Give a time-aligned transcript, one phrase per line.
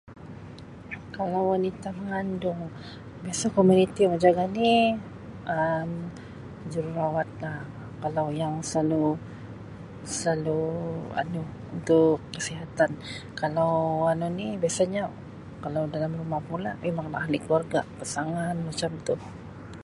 [1.15, 2.59] Kalau wanita mengandung
[3.23, 4.73] biasa komuniti yang jaga ni
[5.55, 5.89] Um
[6.71, 7.59] jururawat lah
[8.01, 9.05] kalau yang selalu
[10.19, 10.61] selalu
[11.21, 11.43] anu
[11.75, 12.89] untuk kesihatan
[13.41, 13.73] kalau
[14.11, 15.03] anu ni biasanya
[15.63, 19.15] kalau dalam rumah pula mimanglah ahli keluarga pasangan macam tu.